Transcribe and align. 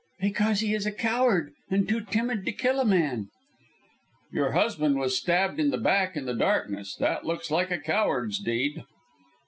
"Because 0.19 0.61
he 0.61 0.73
is 0.73 0.87
a 0.87 0.91
coward, 0.91 1.51
and 1.69 1.87
too 1.87 2.01
timid 2.01 2.43
to 2.45 2.51
kill 2.51 2.79
a 2.79 2.85
man." 2.85 3.27
"Your 4.33 4.53
husband 4.53 4.97
was 4.97 5.15
stabbed 5.15 5.59
in 5.59 5.69
the 5.69 5.77
back 5.77 6.17
in 6.17 6.25
the 6.25 6.33
darkness. 6.33 6.95
That 6.95 7.23
looks 7.27 7.51
like 7.51 7.69
a 7.69 7.77
coward's 7.77 8.39
deed." 8.39 8.83